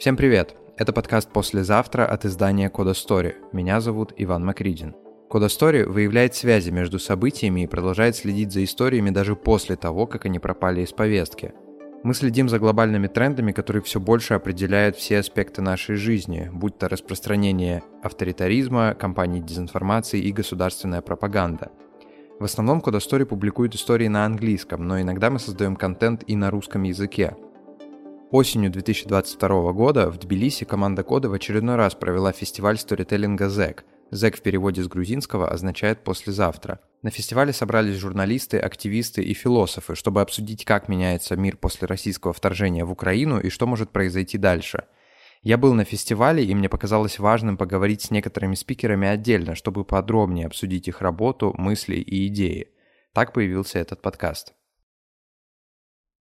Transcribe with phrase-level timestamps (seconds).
[0.00, 0.56] Всем привет!
[0.78, 3.34] Это подкаст «Послезавтра» от издания Кода Story.
[3.52, 4.94] Меня зовут Иван Макридин.
[5.28, 10.24] Кода Story выявляет связи между событиями и продолжает следить за историями даже после того, как
[10.24, 11.52] они пропали из повестки.
[12.02, 16.88] Мы следим за глобальными трендами, которые все больше определяют все аспекты нашей жизни, будь то
[16.88, 21.72] распространение авторитаризма, кампании дезинформации и государственная пропаганда.
[22.38, 26.50] В основном Кода Story публикует истории на английском, но иногда мы создаем контент и на
[26.50, 27.36] русском языке.
[28.30, 33.80] Осенью 2022 года в Тбилиси команда Кода в очередной раз провела фестиваль сторителлинга ZEC.
[34.12, 36.78] ZEC в переводе с грузинского означает «послезавтра».
[37.02, 42.84] На фестивале собрались журналисты, активисты и философы, чтобы обсудить, как меняется мир после российского вторжения
[42.84, 44.84] в Украину и что может произойти дальше.
[45.42, 50.46] Я был на фестивале, и мне показалось важным поговорить с некоторыми спикерами отдельно, чтобы подробнее
[50.46, 52.68] обсудить их работу, мысли и идеи.
[53.12, 54.54] Так появился этот подкаст.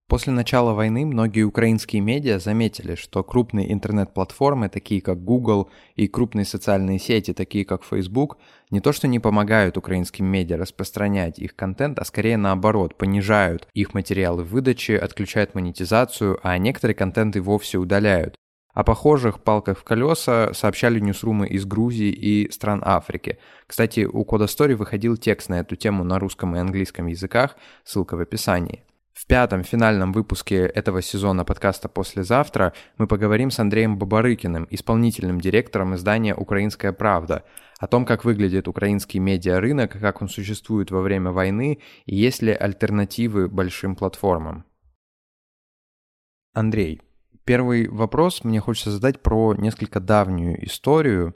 [0.09, 6.45] После начала войны многие украинские медиа заметили, что крупные интернет-платформы, такие как Google, и крупные
[6.45, 8.39] социальные сети, такие как Facebook,
[8.71, 13.93] не то что не помогают украинским медиа распространять их контент, а скорее наоборот, понижают их
[13.93, 18.33] материалы выдачи, отключают монетизацию, а некоторые контенты вовсе удаляют.
[18.73, 23.38] О похожих палках в колеса сообщали ньюсрумы из Грузии и стран Африки.
[23.67, 28.17] Кстати, у Кода Story выходил текст на эту тему на русском и английском языках, ссылка
[28.17, 28.83] в описании.
[29.13, 35.95] В пятом финальном выпуске этого сезона подкаста «Послезавтра» мы поговорим с Андреем Бабарыкиным, исполнительным директором
[35.95, 37.43] издания «Украинская правда»,
[37.79, 42.51] о том, как выглядит украинский медиарынок, как он существует во время войны и есть ли
[42.51, 44.66] альтернативы большим платформам.
[46.53, 47.01] Андрей,
[47.45, 51.35] первый вопрос мне хочется задать про несколько давнюю историю,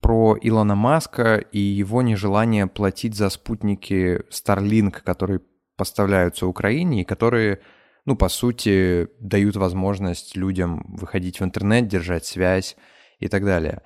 [0.00, 5.40] про Илона Маска и его нежелание платить за спутники Starlink, который
[5.82, 7.58] поставляются Украине и которые,
[8.06, 12.76] ну, по сути, дают возможность людям выходить в интернет, держать связь
[13.18, 13.82] и так далее.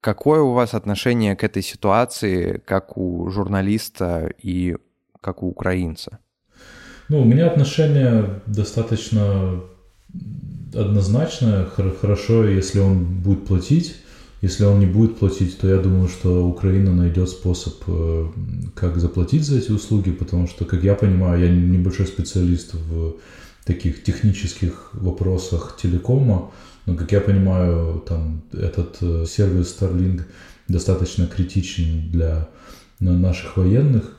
[0.00, 4.76] Какое у вас отношение к этой ситуации, как у журналиста и
[5.20, 6.18] как у украинца?
[7.08, 9.60] Ну, у меня отношение достаточно
[10.74, 11.66] однозначное.
[12.00, 14.01] Хорошо, если он будет платить.
[14.42, 18.26] Если он не будет платить, то я думаю, что Украина найдет способ, э,
[18.74, 23.14] как заплатить за эти услуги, потому что, как я понимаю, я небольшой специалист в
[23.64, 26.50] таких технических вопросах телекома,
[26.86, 30.22] но, как я понимаю, там этот э, сервис Starlink
[30.66, 32.48] достаточно критичен для
[32.98, 34.16] наших военных,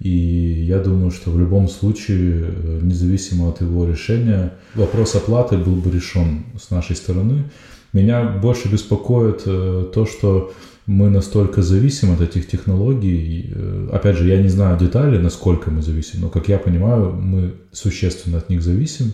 [0.00, 5.76] и я думаю, что в любом случае, э, независимо от его решения, вопрос оплаты был
[5.76, 7.44] бы решен с нашей стороны.
[7.92, 10.52] Меня больше беспокоит э, то, что
[10.86, 13.50] мы настолько зависим от этих технологий.
[13.52, 17.54] Э, опять же, я не знаю детали, насколько мы зависим, но, как я понимаю, мы
[17.72, 19.12] существенно от них зависим.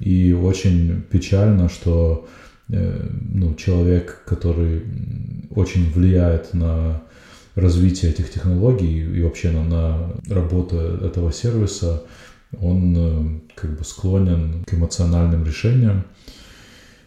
[0.00, 2.26] И очень печально, что
[2.68, 4.82] э, ну, человек, который
[5.54, 7.02] очень влияет на
[7.54, 12.02] развитие этих технологий и вообще на, на работу этого сервиса,
[12.60, 16.04] он как бы склонен к эмоциональным решениям.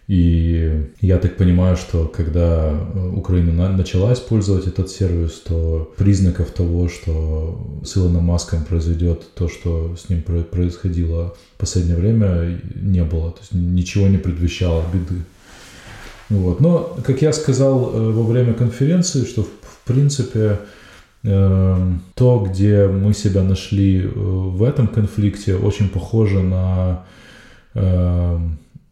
[0.07, 6.87] И я так понимаю, что когда э, Украина начала использовать этот сервис, то признаков того,
[6.87, 13.31] что с Илоном Маском произойдет то, что с ним происходило в последнее время, не было.
[13.31, 15.23] То есть ничего не предвещало беды.
[16.29, 16.61] Вот.
[16.61, 20.59] Но, как я сказал э, во время конференции, что в принципе
[21.23, 27.03] э, то, где мы себя нашли в этом конфликте, очень похоже на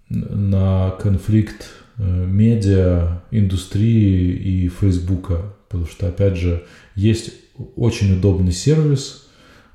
[0.09, 1.67] на конфликт
[1.97, 5.53] э, медиа, индустрии и Фейсбука.
[5.67, 7.33] Потому что, опять же, есть
[7.75, 9.27] очень удобный сервис.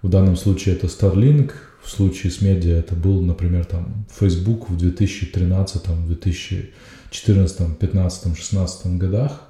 [0.02, 1.52] В данном случае это Starlink.
[1.82, 9.49] В случае с медиа это был, например, там Facebook в 2013, 2014, 2015, 2016 годах.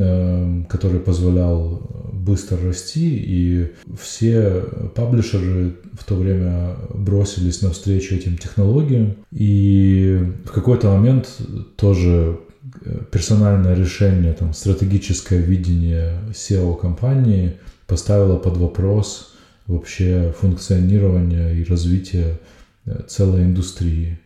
[0.00, 1.82] Эм, который позволял
[2.12, 4.62] быстро расти, и все
[4.94, 11.28] паблишеры в то время бросились навстречу этим технологиям, и в какой-то момент
[11.74, 12.38] тоже
[12.84, 17.54] э, персональное решение, там, стратегическое видение SEO-компании
[17.88, 19.34] поставило под вопрос
[19.66, 22.38] вообще функционирование и развитие
[22.86, 24.20] э, целой индустрии.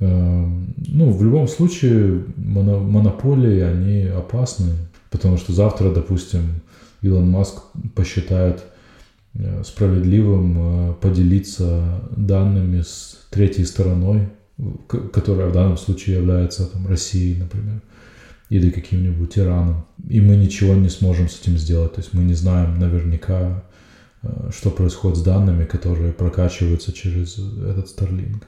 [0.00, 4.72] Эм, ну, в любом случае, монополии, они опасны,
[5.10, 6.60] потому что завтра, допустим,
[7.02, 7.62] Илон Маск
[7.94, 8.64] посчитает
[9.34, 14.28] э, справедливым э, поделиться данными с третьей стороной,
[15.12, 17.80] которая в данном случае является там, Россией, например,
[18.48, 19.84] или каким-нибудь Ираном.
[20.08, 21.94] И мы ничего не сможем с этим сделать.
[21.94, 23.62] То есть мы не знаем наверняка,
[24.22, 28.42] э, что происходит с данными, которые прокачиваются через этот Starlink.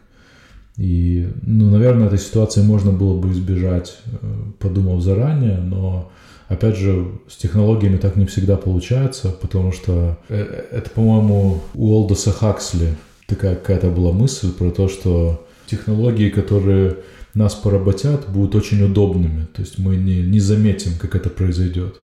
[0.76, 4.16] И, ну, наверное, этой ситуации можно было бы избежать, э,
[4.58, 6.10] подумав заранее, но
[6.48, 12.30] Опять же, с технологиями так не всегда получается, потому что э, это, по-моему, у Олдоса
[12.30, 12.94] Хаксли
[13.26, 16.98] такая какая-то была мысль про то, что технологии, которые
[17.34, 19.46] нас поработят, будут очень удобными.
[19.46, 21.98] То есть мы не, не заметим, как это произойдет.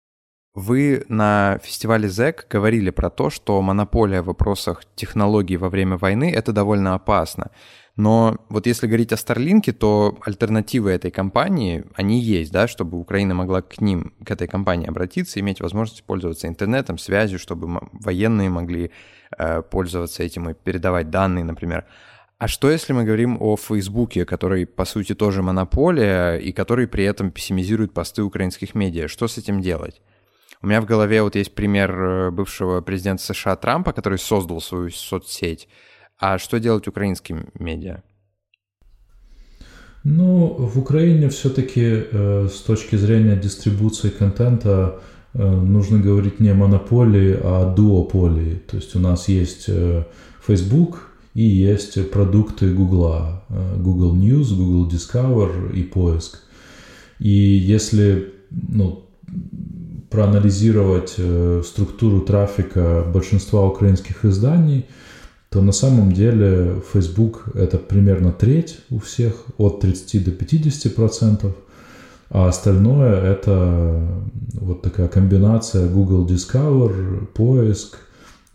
[0.54, 6.30] Вы на фестивале ЗЭК говорили про то, что монополия в вопросах технологий во время войны—
[6.36, 7.52] это довольно опасно.
[7.96, 13.34] Но вот если говорить о Старлинке, то альтернативы этой компании, они есть, да, чтобы Украина
[13.34, 18.92] могла к ним, к этой компании обратиться, иметь возможность пользоваться интернетом, связью, чтобы военные могли
[19.36, 21.84] э, пользоваться этим и передавать данные, например.
[22.38, 27.04] А что если мы говорим о Фейсбуке, который, по сути, тоже монополия, и который при
[27.04, 29.06] этом пессимизирует посты украинских медиа?
[29.06, 30.00] Что с этим делать?
[30.62, 34.88] У меня в голове вот есть пример э, бывшего президента США Трампа, который создал свою
[34.90, 35.68] соцсеть,
[36.22, 38.02] а что делать украинским медиа?
[40.04, 45.00] Ну, в Украине все-таки э, с точки зрения дистрибуции контента
[45.34, 48.62] э, нужно говорить не о монополии, а о дуополии.
[48.70, 50.04] То есть у нас есть э,
[50.46, 56.38] Facebook и есть продукты Google, э, Google News, Google Discover и поиск.
[57.18, 59.06] И если ну,
[60.08, 64.86] проанализировать э, структуру трафика большинства украинских изданий–
[65.52, 71.54] то на самом деле Facebook это примерно треть у всех, от 30 до 50 процентов,
[72.30, 74.08] а остальное это
[74.54, 77.98] вот такая комбинация Google Discover, поиск,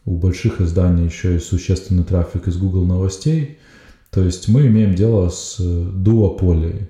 [0.05, 3.59] у больших изданий еще есть существенный трафик из Google новостей,
[4.09, 6.89] то есть мы имеем дело с дуополией.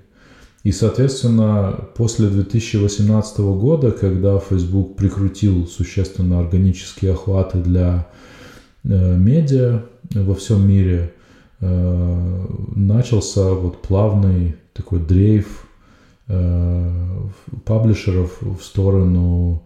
[0.62, 8.08] И, соответственно, после 2018 года, когда Facebook прикрутил существенно органические охваты для
[8.94, 9.82] медиа,
[10.14, 11.12] во всем мире
[11.60, 15.66] э, начался вот плавный такой дрейф
[16.28, 17.28] э,
[17.64, 19.62] паблишеров в сторону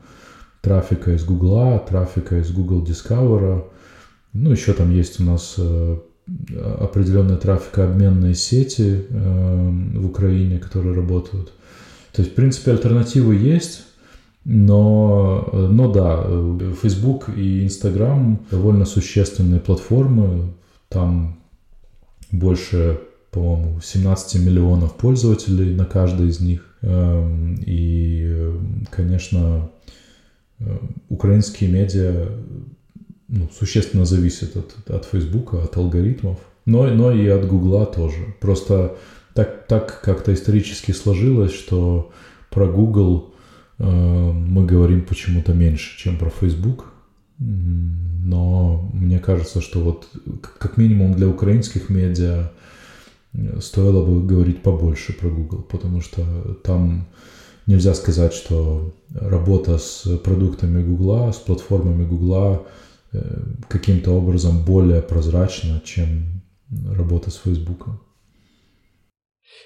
[0.60, 3.64] трафика из Гугла, трафика из Google Discover.
[4.32, 5.98] Ну, еще там есть у нас э,
[6.80, 11.52] определенные трафикообменные сети в Украине, которые работают.
[12.12, 13.84] То есть, в принципе, альтернативы есть,
[14.44, 16.26] но, но да,
[16.82, 20.52] Facebook и Instagram довольно существенные платформы.
[20.88, 21.38] Там
[22.32, 23.00] больше,
[23.30, 26.76] по-моему, 17 миллионов пользователей на каждой из них.
[26.82, 28.50] Эм, и,
[28.90, 29.70] конечно,
[30.58, 30.78] э,
[31.08, 32.28] украинские медиа
[33.28, 38.34] ну, существенно зависят от, от Facebook, от алгоритмов, но, но и от Гугла тоже.
[38.40, 38.96] Просто
[39.34, 42.10] так, так как-то исторически сложилось, что
[42.50, 43.31] про Google
[43.86, 46.92] мы говорим почему-то меньше, чем про Facebook.
[47.38, 50.08] Но мне кажется, что вот
[50.58, 52.52] как минимум для украинских медиа
[53.32, 56.22] э, стоило бы говорить побольше про Google, потому что
[56.62, 57.08] там
[57.66, 62.66] нельзя сказать, что работа с продуктами Google, с платформами Google
[63.12, 67.88] э, каким-то образом более прозрачна, чем работа с Facebook.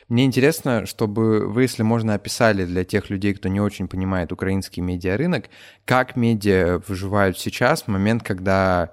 [0.09, 4.83] Мне интересно, чтобы вы, если можно, описали для тех людей, кто не очень понимает украинский
[4.83, 5.47] медиарынок,
[5.85, 8.93] как медиа выживают сейчас, в момент, когда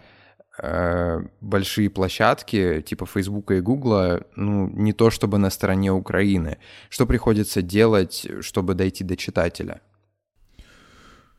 [0.61, 6.57] э, большие площадки типа Фейсбука и Гугла, ну, не то чтобы на стороне Украины.
[6.89, 9.81] Что приходится делать, чтобы дойти до читателя?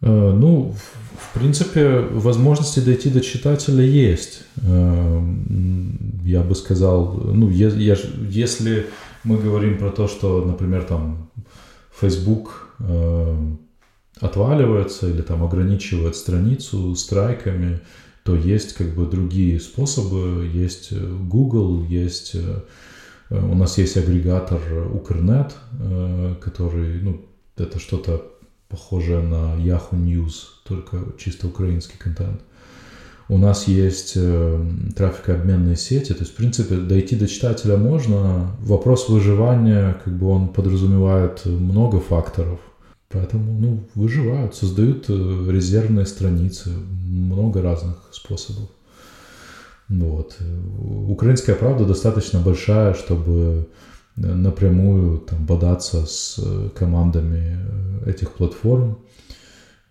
[0.01, 0.75] Э, ну,
[1.19, 4.43] в принципе, возможности дойти до читателя есть.
[4.63, 5.23] Э,
[6.25, 8.87] я бы сказал, ну, если
[9.25, 11.31] мы говорим про то, что, например, там
[11.91, 13.37] Facebook э,
[14.21, 17.81] отваливается или там ограничивает страницу страйками,
[18.23, 20.49] то есть как бы другие способы.
[20.53, 22.61] Есть э, Google, есть э,
[23.31, 24.61] у нас есть агрегатор
[24.93, 27.25] Укрнет, э, который, ну,
[27.57, 28.23] это что-то
[28.69, 32.41] похожее на Yahoo News, только чисто украинский контент.
[32.41, 32.55] Э,
[33.29, 38.55] у нас есть э, трафикообменные сети, то есть, в принципе, дойти до читателя можно.
[38.61, 42.61] Вопрос выживания, как бы он подразумевает много факторов.
[43.09, 46.71] Поэтому, ну, выживают, создают э, резервные страницы,
[47.07, 48.69] много разных способов.
[49.89, 50.37] Вот.
[51.09, 53.69] Украинская правда достаточно большая, чтобы
[54.17, 56.39] напрямую там бодаться с
[56.75, 57.59] командами
[58.07, 58.99] этих платформ.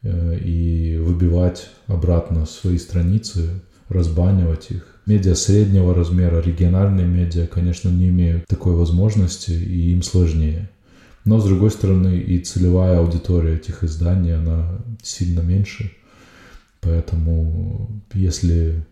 [0.03, 4.99] Э, и выбивать обратно свои страницы, разбанивать их.
[5.05, 10.69] Медиа среднего размера, региональные медиа, конечно, не имеют такой возможности, и им сложнее.
[11.23, 15.93] Но, с другой стороны, и целевая аудитория этих изданий, она сильно меньше.
[16.81, 18.85] Поэтому, если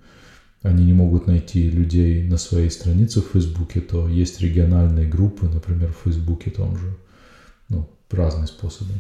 [0.62, 5.92] они не могут найти людей на своей странице в Фейсбуке, то есть региональные группы, например,
[5.92, 6.96] в Фейсбуке том же.
[7.68, 8.94] Ну, разные способы.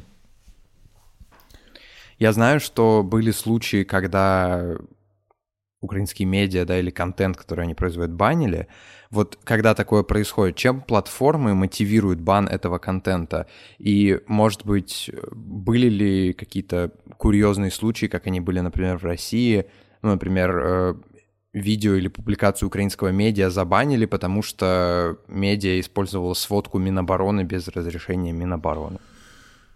[2.21, 4.77] Я знаю, что были случаи, когда
[5.79, 8.67] украинские медиа, да, или контент, который они производят, банили.
[9.09, 13.47] Вот когда такое происходит, чем платформы мотивируют бан этого контента?
[13.79, 19.65] И, может быть, были ли какие-то курьезные случаи, как они были, например, в России?
[20.03, 20.93] Ну, например, э,
[21.53, 28.99] видео или публикацию украинского медиа забанили, потому что медиа использовала сводку Минобороны без разрешения Минобороны.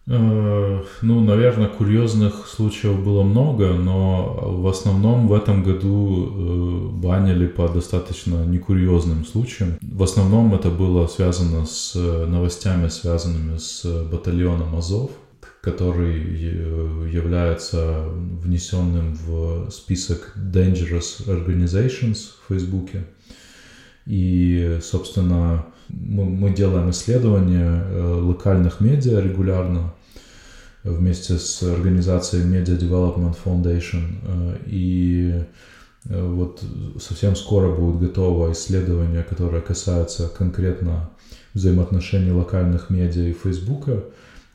[0.07, 7.47] Э, ну, наверное, курьезных случаев было много, но в основном в этом году э, банили
[7.47, 9.77] по достаточно некурьезным случаям.
[9.81, 15.09] В основном это было связано с новостями, связанными с батальоном Азов,
[15.61, 16.19] который
[17.11, 23.07] является внесенным в список Dangerous Organizations в Фейсбуке.
[24.05, 29.93] И, собственно, мы, мы делаем исследования э, локальных медиа регулярно
[30.83, 34.03] вместе с организацией Media Development Foundation.
[34.23, 35.43] Э, и
[36.05, 36.63] э, вот
[36.99, 41.09] совсем скоро будет готово исследование, которое касается конкретно
[41.53, 44.03] взаимоотношений локальных медиа и Фейсбука.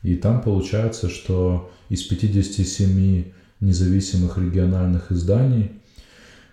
[0.03, 3.25] И там получается, что из 57
[3.59, 5.80] независимых региональных изданий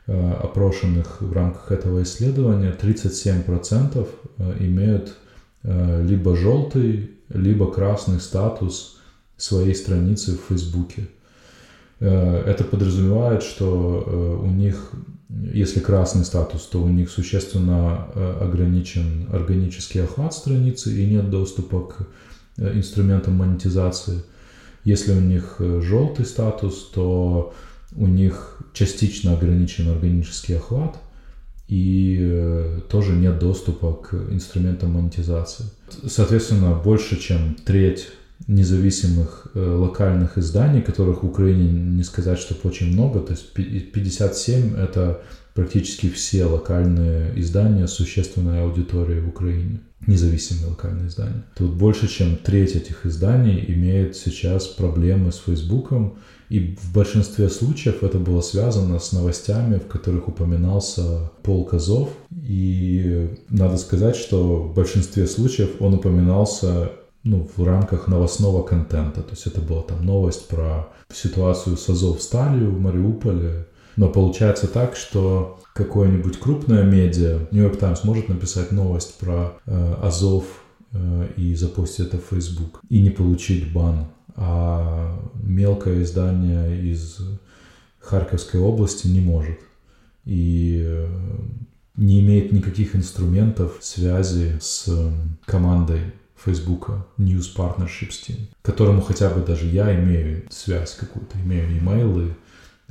[0.08, 5.14] опрошенных в рамках этого исследования 37% э, имеют
[5.64, 8.98] э, либо желтый, либо красный статус
[9.36, 11.08] своей страницы в Фейсбуке.
[12.00, 14.92] Это подразумевает, что у них,
[15.28, 18.04] если красный статус, то у них существенно
[18.40, 22.08] ограничен органический охват страницы и нет доступа к
[22.56, 24.22] инструментам монетизации.
[24.84, 27.52] Если у них желтый статус, то
[27.96, 30.96] у них частично ограничен органический охват,
[31.68, 35.66] и э, тоже нет доступа к инструментам монетизации.
[36.06, 38.08] Соответственно, больше чем треть
[38.46, 44.76] независимых э, локальных изданий, которых в Украине не сказать, что очень много, то есть 57
[44.76, 45.20] это
[45.54, 51.42] практически все локальные издания существенной аудиторией в Украине, независимые локальные издания.
[51.56, 56.18] Тут больше чем треть этих изданий имеет сейчас проблемы с Фейсбуком,
[56.48, 62.08] и в большинстве случаев это было связано с новостями, в которых упоминался Пол Козов.
[62.30, 69.22] И надо сказать, что в большинстве случаев он упоминался ну, в рамках новостного контента.
[69.22, 73.66] То есть это была там новость про ситуацию с Азов сталью в Мариуполе.
[73.96, 80.44] Но получается так, что какое-нибудь крупное медиа, Нью-Йорк Таймс может написать новость про э, Азов
[80.92, 84.06] э, и запустить это в Facebook и не получить бан
[84.40, 87.18] а мелкое издание из
[87.98, 89.58] Харьковской области не может.
[90.24, 91.08] И э,
[91.96, 94.88] не имеет никаких инструментов связи с
[95.44, 102.36] командой Фейсбука News Partnerships Team, которому хотя бы даже я имею связь какую-то, имею имейлы,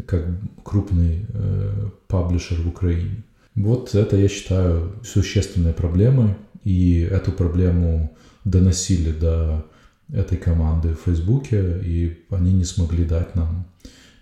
[0.05, 0.25] как
[0.63, 3.23] крупный э, паблишер в Украине.
[3.55, 6.35] Вот это, я считаю, существенной проблемой,
[6.65, 9.65] и эту проблему доносили до
[10.11, 13.67] этой команды в Фейсбуке, и они не смогли дать нам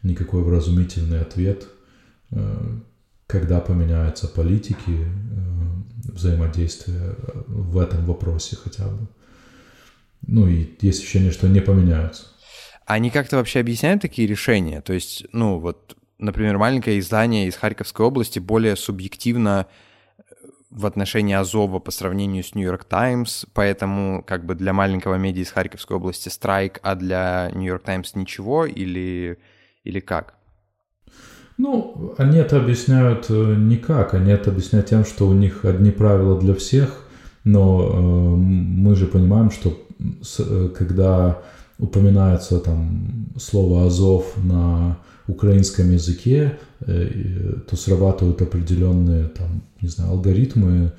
[0.03, 1.67] никакой вразумительный ответ,
[2.31, 2.79] э,
[3.27, 7.15] когда поменяются политики э, взаимодействия
[7.47, 9.07] в этом вопросе хотя бы.
[10.27, 12.25] Ну и есть ощущение, что не поменяются.
[12.85, 14.81] Они как-то вообще объясняют такие решения?
[14.81, 19.67] То есть, ну вот, например, маленькое издание из Харьковской области более субъективно
[20.75, 25.51] в отношении Азова по сравнению с Нью-Йорк Таймс, поэтому как бы для маленького медиа из
[25.51, 29.39] Харьковской области страйк, а для Нью-Йорк Таймс ничего или,
[29.85, 30.35] или как?
[31.57, 36.37] Ну, они это объясняют э, никак, они это объясняют тем, что у них одни правила
[36.37, 37.05] для всех,
[37.45, 39.77] но э, мы же понимаем, что
[40.21, 41.41] с, э, когда
[41.77, 50.93] упоминается там слово Азов на украинском языке, э, то срабатывают определенные там, не знаю, алгоритмы,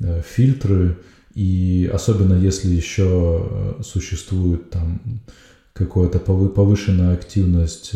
[0.00, 0.98] э, фильтры,
[1.34, 3.48] и особенно если еще
[3.78, 5.00] э, существует там
[5.72, 7.94] какая-то повышенная активность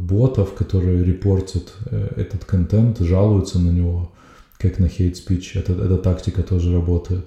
[0.00, 1.72] ботов, которые репортят
[2.16, 4.12] этот контент, жалуются на него,
[4.58, 5.52] как на speech.
[5.54, 7.24] Это, эта тактика тоже работает.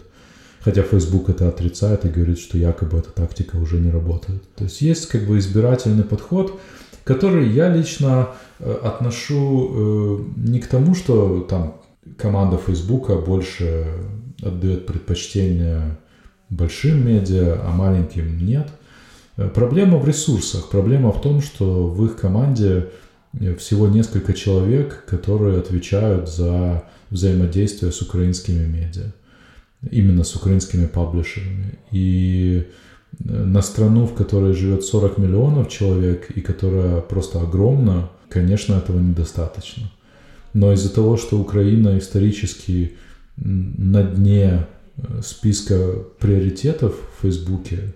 [0.64, 4.44] Хотя Facebook это отрицает и говорит, что якобы эта тактика уже не работает.
[4.56, 6.60] То есть есть как бы избирательный подход,
[7.04, 11.78] который я лично э, отношу э, не к тому, что там
[12.18, 13.88] команда Фейсбука больше
[14.44, 15.98] отдает предпочтение
[16.50, 18.68] большим медиа, а маленьким нет.
[19.38, 20.70] Э, проблема в ресурсах.
[20.70, 22.90] Проблема в том, что в их команде
[23.58, 29.12] всего несколько человек, которые отвечают за взаимодействие с украинскими медиа,
[29.90, 31.80] именно с украинскими паблишерами.
[31.92, 32.68] И
[33.20, 39.92] на страну, в которой живет 40 миллионов человек и которая просто огромна, конечно, этого недостаточно.
[40.54, 42.98] Но из-за того, что Украина исторически
[43.38, 47.94] на дне э, списка приоритетов в Фейсбуке,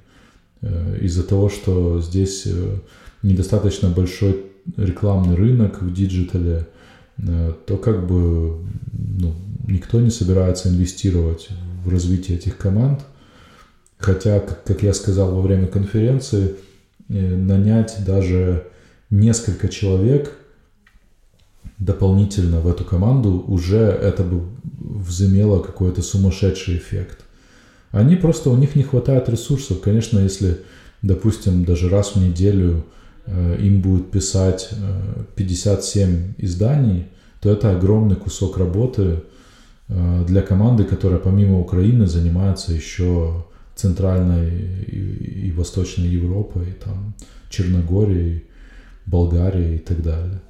[0.61, 2.77] э, из-за того, что здесь э,
[3.23, 4.45] недостаточно большой
[4.77, 6.67] рекламный рынок в диджитале,
[7.17, 8.57] то как бы
[8.91, 9.33] ну,
[9.67, 11.49] никто не собирается инвестировать
[11.85, 13.01] в развитие этих команд–
[13.97, 16.55] Хотя, как я сказал во время конференции,
[17.09, 18.67] э, нанять даже
[19.09, 20.33] несколько человек
[21.79, 24.43] дополнительно в эту команду уже это бы
[24.79, 27.19] возымело какой-то сумасшедший эффект.
[27.91, 29.81] Они просто, у них не хватает ресурсов.
[29.81, 30.61] Конечно, если,
[31.01, 32.83] допустим, даже раз в неделю
[33.25, 34.69] э, им будет писать
[35.35, 37.07] 57 э, изданий,
[37.41, 39.23] то это огромный кусок работы
[39.87, 47.13] для команды, которая помимо Украины занимается еще Центральной и, и Восточной Европой, там,
[47.49, 48.45] Черногорией,
[49.05, 50.41] Болгарией и так далее.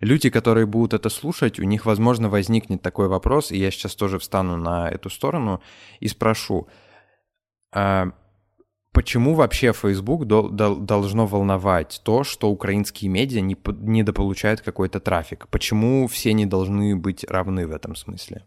[0.00, 4.18] Люди, которые будут это слушать, у них, возможно, возникнет такой вопрос, и я сейчас тоже
[4.18, 5.60] встану на эту сторону
[5.98, 6.68] и спрошу,
[7.72, 8.12] а
[8.92, 15.46] почему вообще Facebook дол- дол- должно волновать то, что украинские медиа не недополучают какой-то трафик?
[15.50, 18.44] Почему все не должны быть равны в этом смысле?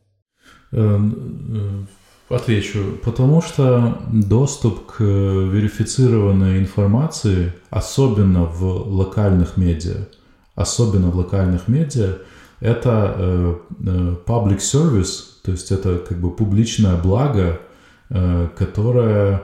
[0.72, 1.88] Эм,
[2.30, 2.98] э, Отвечу.
[3.04, 10.08] Потому что доступ к верифицированной информации, особенно в локальных медиа,
[10.56, 12.20] особенно в локальных медиа,
[12.62, 13.56] это э,
[13.86, 17.60] э, public service, то есть это как бы публичное благо,
[18.58, 19.42] которое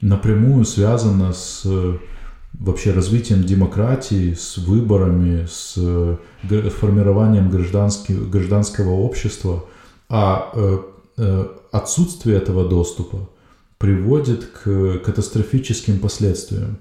[0.00, 1.66] напрямую связано с
[2.52, 9.64] вообще развитием демократии, с выборами, с формированием гражданского общества–
[10.08, 10.78] а э,
[11.18, 13.28] э, отсутствие этого доступа
[13.76, 16.78] приводит к катастрофическим последствиям.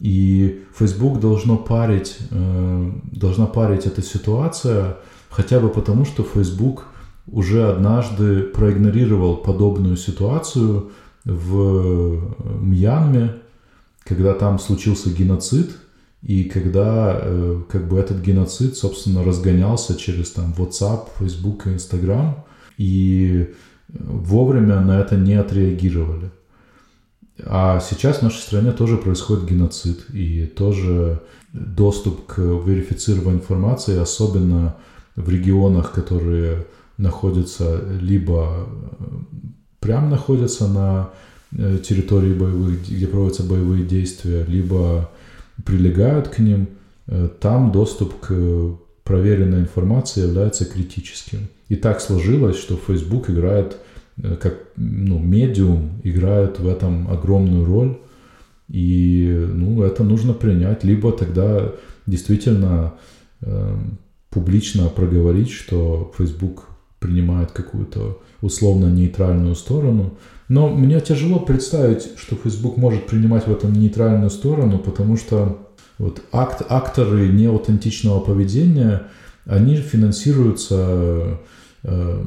[0.00, 4.98] И Facebook должно парить, э, должна парить эта ситуация
[5.30, 6.86] хотя бы потому, что Facebook
[7.30, 10.90] уже однажды проигнорировал подобную ситуацию
[11.24, 13.36] в Мьянме,
[14.04, 15.76] когда там случился геноцид,
[16.22, 17.22] и когда
[17.68, 22.44] как бы этот геноцид, собственно, разгонялся через там WhatsApp, Facebook и Instagram,
[22.76, 23.54] и
[23.88, 26.30] вовремя на это не отреагировали.
[27.44, 31.20] А сейчас в нашей стране тоже происходит геноцид, и тоже
[31.52, 34.74] доступ к верифицированной информации, особенно
[35.14, 36.66] в регионах, которые
[36.98, 38.68] находятся либо
[39.80, 41.10] прям находятся на
[41.56, 45.10] э, территории боевых, где проводятся боевые действия, либо
[45.64, 46.68] прилегают к ним,
[47.06, 51.48] э, там доступ к проверенной информации является критическим.
[51.68, 53.76] И так сложилось, что Facebook играет
[54.22, 57.96] э, как ну, медиум, играет в этом огромную роль.
[58.68, 60.84] И ну, это нужно принять.
[60.84, 61.72] Либо тогда
[62.06, 62.94] действительно
[63.40, 63.76] э,
[64.28, 66.67] публично проговорить, что Facebook
[67.00, 70.18] принимает какую-то условно нейтральную сторону.
[70.48, 76.22] Но мне тяжело представить, что Facebook может принимать в этом нейтральную сторону, потому что вот
[76.32, 79.02] акт, акторы неаутентичного поведения,
[79.44, 81.38] они финансируются
[81.82, 82.24] э,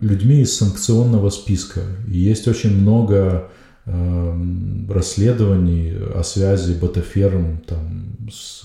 [0.00, 1.80] людьми из санкционного списка.
[2.08, 3.48] И есть очень много
[3.84, 4.44] э,
[4.88, 8.64] расследований о связи Ботаферм там, с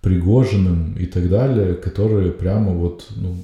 [0.00, 3.36] Пригожиным и так далее, которые прямо вот ну,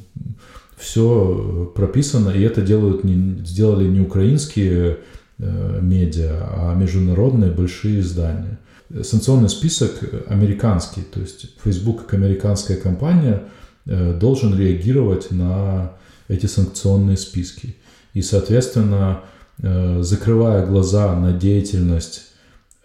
[0.85, 4.99] все прописано, и это делают не, сделали не украинские
[5.38, 8.59] э, медиа, а международные большие издания
[9.03, 13.44] санкционный список американский, то есть Facebook как американская компания
[13.87, 15.92] э, должен реагировать на
[16.29, 17.77] эти санкционные списки.
[18.12, 19.23] И, соответственно,
[19.59, 22.33] э, закрывая глаза на деятельность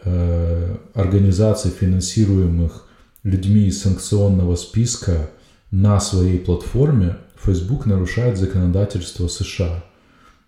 [0.04, 2.88] э, организаций, финансируемых
[3.24, 5.30] людьми из санкционного списка
[5.72, 9.84] на своей платформе, Facebook нарушает законодательство США.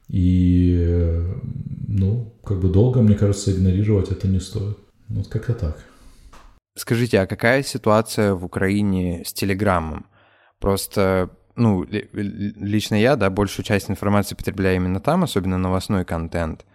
[0.08, 1.24] И,
[1.88, 4.78] ну, как бы долго, мне кажется, игнорировать это не стоит.
[5.08, 5.78] Вот как-то так.
[6.76, 10.06] Скажите, а какая ситуация в Украине с Телеграмом?
[10.60, 16.66] Просто, ну, лично я, да, большую часть информации потребляю именно там, особенно новостной контент.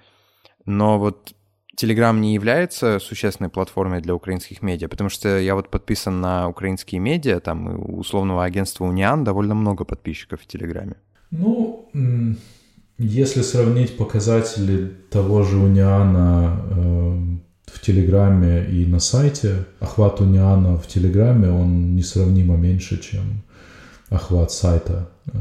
[0.64, 1.35] Но вот
[1.76, 7.00] Телеграм не является существенной платформой для украинских медиа, потому что я вот подписан на украинские
[7.00, 10.94] медиа, там условного агентства Униан довольно много подписчиков в Телеграме.
[11.30, 11.88] Ну,
[12.98, 17.36] если сравнить показатели того же Униана э,
[17.66, 19.64] в Телеграме и на сайте.
[19.80, 23.42] Охват Униана в Телеграме, он несравнимо меньше, чем
[24.10, 25.08] охват сайта.
[25.26, 25.38] Э,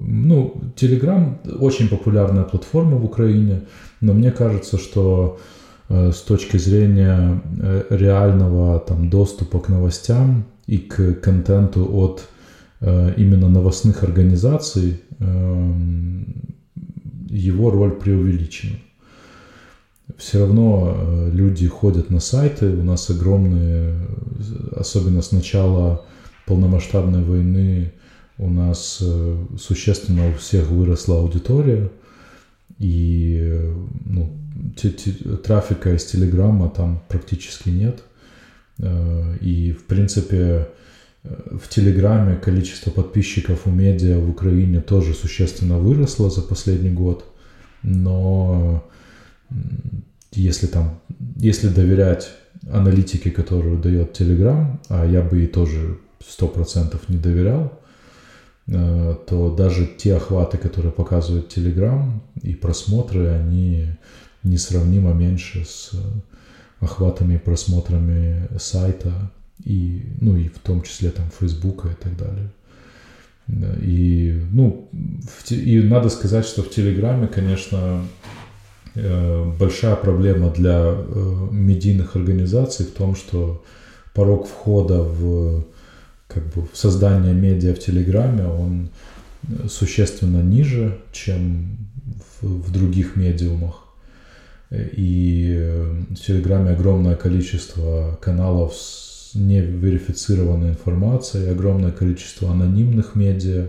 [0.00, 3.62] ну, Телеграм очень популярная платформа в Украине,
[4.00, 5.38] но мне кажется, что
[5.88, 12.28] э, с точки зрения э, реального там, доступа к новостям и к контенту от
[13.16, 15.00] именно новостных организаций,
[17.30, 18.76] его роль преувеличена
[20.18, 23.94] все равно люди ходят на сайты, у нас огромные,
[24.76, 26.04] особенно с начала
[26.46, 27.92] полномасштабной войны,
[28.38, 31.90] у нас э, существенно у всех выросла аудитория,
[32.78, 34.36] и э, ну,
[35.44, 38.02] трафика из Телеграма там практически нет.
[39.40, 40.68] И, в принципе,
[41.22, 47.24] в Телеграме количество подписчиков у медиа в Украине тоже существенно выросло за последний год,
[47.82, 48.84] но
[50.32, 51.00] если там,
[51.36, 52.30] если доверять
[52.70, 57.72] аналитике, которую дает Telegram, а я бы и тоже сто процентов не доверял,
[58.66, 63.86] э, то даже те охваты, которые показывает Telegram и просмотры, они
[64.42, 65.92] несравнимо меньше с
[66.80, 69.12] охватами и просмотрами сайта
[69.64, 72.50] и, ну, и в том числе там Фейсбука и так далее.
[73.80, 74.88] И, ну,
[75.50, 78.02] и надо сказать, что в Телеграме, конечно,
[78.96, 83.62] Э, большая проблема для э, медийных организаций в том, что
[84.14, 85.64] порог входа в,
[86.28, 88.90] как бы, создание медиа в Телеграме, он
[89.68, 91.78] существенно ниже, чем
[92.40, 93.84] в, в других медиумах.
[94.70, 103.68] И в Телеграме огромное количество каналов с неверифицированной информацией, огромное количество анонимных медиа,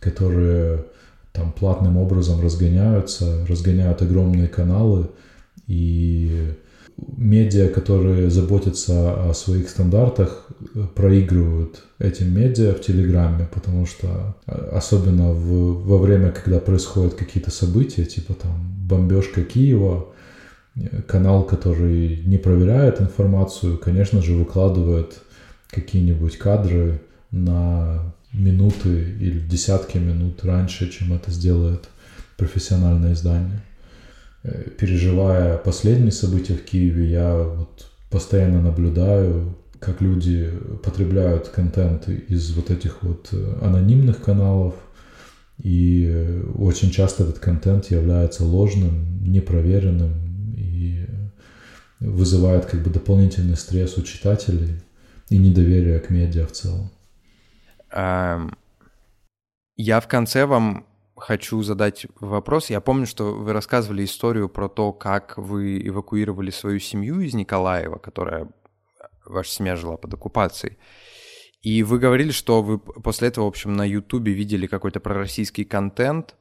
[0.00, 0.84] которые
[1.32, 5.10] там платным образом разгоняются, разгоняют огромные каналы,
[5.68, 6.54] и
[6.96, 10.46] медиа, которые заботятся о своих стандартах,
[10.94, 18.04] проигрывают этим медиа в Телеграме, потому что особенно в, во время, когда происходят какие-то события,
[18.04, 20.06] типа там бомбежка Киева,
[21.06, 25.22] канал, который не проверяет информацию, конечно же, выкладывает
[25.70, 31.88] какие-нибудь кадры на минуты или десятки минут раньше, чем это сделает
[32.36, 33.62] профессиональное издание.
[34.46, 40.52] Э, переживая последние события в Киеве, я вот постоянно наблюдаю, как люди
[40.84, 44.74] потребляют контент из вот этих вот э, анонимных каналов,
[45.58, 50.12] и э, очень часто этот контент является ложным, непроверенным
[50.56, 51.06] и
[51.98, 54.80] вызывает как бы дополнительный стресс у читателей
[55.28, 56.90] и недоверие к медиа в целом.
[59.78, 62.70] Я в конце вам хочу задать вопрос.
[62.70, 67.98] Я помню, что вы рассказывали историю про то, как вы эвакуировали свою семью из Николаева,
[67.98, 68.48] которая
[69.24, 70.78] ваша семья жила под оккупацией.
[71.62, 76.36] И вы говорили, что вы после этого, в общем, на Ютубе видели какой-то пророссийский контент.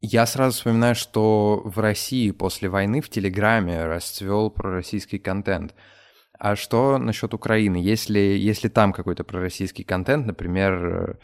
[0.00, 5.74] Я сразу вспоминаю, что в России после войны в Телеграме расцвел пророссийский контент.
[6.38, 7.76] А что насчет Украины?
[7.76, 11.18] Если, если там какой-то пророссийский контент, например,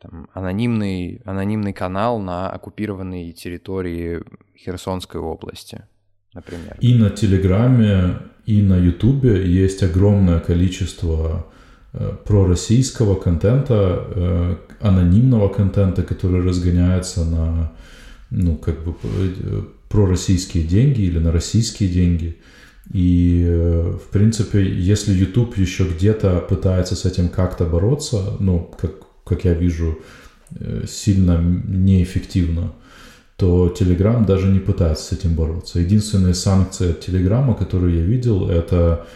[0.00, 4.22] там, анонимный, анонимный канал на оккупированной территории
[4.56, 5.84] Херсонской области,
[6.34, 6.76] например.
[6.80, 11.46] И на Телеграме, и на Ютубе есть огромное количество
[11.92, 17.72] э, пророссийского контента, э, анонимного контента, который разгоняется на,
[18.30, 22.38] ну, как бы, э, пророссийские деньги или на российские деньги–
[22.92, 28.92] и, э, в принципе, если YouTube еще где-то пытается с этим как-то бороться, ну, как,
[29.30, 29.98] как я вижу,
[30.60, 32.72] э, сильно неэффективно,
[33.36, 35.80] то Telegram даже не пытается с этим бороться.
[35.80, 39.06] Единственные санкции от которые я видел, это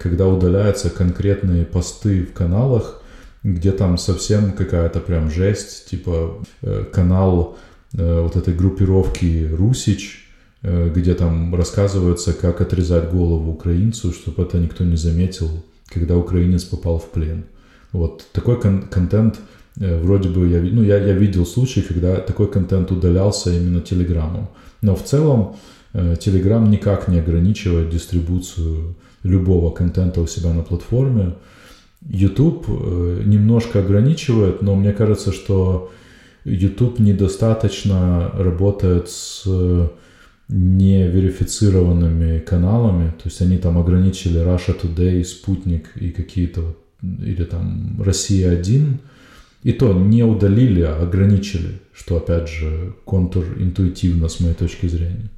[0.00, 3.02] когда удаляются конкретные посты в каналах,
[3.44, 7.56] где там совсем какая-то прям жесть, типа э, канал
[7.92, 10.30] вот этой группировки Русич,
[10.62, 15.48] Э, где там рассказывается, как отрезать голову украинцу, чтобы это никто не заметил,
[15.86, 17.44] когда украинец попал в плен.
[17.92, 19.40] Вот такой кон- контент
[19.80, 24.48] э, вроде бы я, ну, я, я видел случаи, когда такой контент удалялся именно Телеграмом.
[24.82, 25.56] Но в целом
[25.92, 31.34] Телеграм никак не ограничивает дистрибуцию любого контента у себя на платформе.
[32.08, 35.90] YouTube э, немножко ограничивает, но мне кажется, что
[36.44, 39.44] YouTube недостаточно работает с
[40.48, 48.52] неверифицированными каналами, то есть они там ограничили Russia Today, Спутник и какие-то, или там Россия
[48.52, 48.98] 1,
[49.62, 55.28] и то не удалили, а ограничили, что опять же контур интуитивно с моей точки зрения.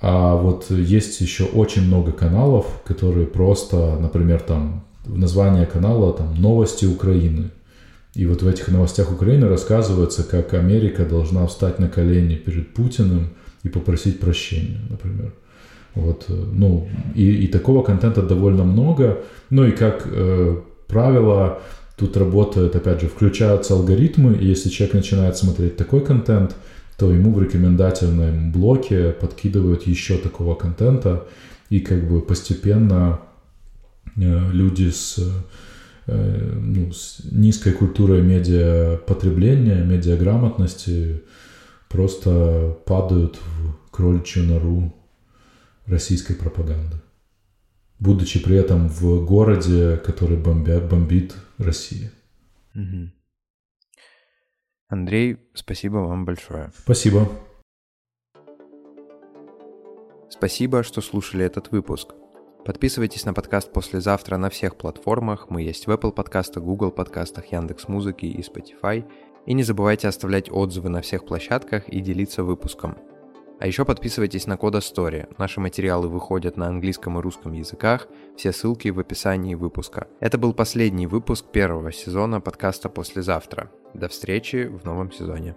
[0.00, 6.86] А вот есть еще очень много каналов, которые просто, например, там название канала там «Новости
[6.86, 7.50] Украины».
[8.14, 13.30] И вот в этих новостях Украины рассказывается, как Америка должна встать на колени перед Путиным
[13.64, 15.32] и попросить прощения, например.
[15.94, 19.18] Вот, э, ну, и, и такого контента довольно много.
[19.50, 21.60] Ну и как э, правило,
[21.96, 26.54] тут работает, опять же, включаются алгоритмы, и если человек начинает смотреть такой контент,
[26.96, 31.26] то ему в рекомендательном блоке подкидывают еще такого контента,
[31.70, 33.20] и как бы постепенно
[34.16, 35.18] э, люди с,
[36.06, 41.22] э, ну, с низкой культурой медиапотребления, медиаграмотности
[41.88, 44.92] просто падают в кроличью нору
[45.88, 46.96] российской пропаганды,
[47.98, 52.10] будучи при этом в городе, который бомбят, бомбит Россия.
[52.74, 53.10] Угу.
[54.88, 56.70] Андрей, спасибо вам большое.
[56.78, 57.28] Спасибо.
[60.30, 62.14] Спасибо, что слушали этот выпуск.
[62.64, 65.48] Подписывайтесь на подкаст «Послезавтра» на всех платформах.
[65.48, 69.04] Мы есть в Apple подкастах, Google подкастах, Яндекс Музыки и Spotify.
[69.46, 72.98] И не забывайте оставлять отзывы на всех площадках и делиться выпуском.
[73.60, 75.28] А еще подписывайтесь на Кода Story.
[75.36, 78.08] Наши материалы выходят на английском и русском языках.
[78.36, 80.06] Все ссылки в описании выпуска.
[80.20, 83.70] Это был последний выпуск первого сезона подкаста «Послезавтра».
[83.94, 85.56] До встречи в новом сезоне.